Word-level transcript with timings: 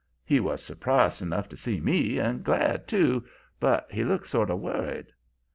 He 0.25 0.39
was 0.39 0.63
surprised 0.63 1.21
enough 1.21 1.47
to 1.49 1.55
see 1.55 1.79
me, 1.79 2.17
and 2.17 2.43
glad, 2.43 2.87
too, 2.87 3.23
but 3.59 3.85
he 3.91 4.03
looked 4.03 4.25
sort 4.25 4.49
of 4.49 4.59
worried. 4.59 5.13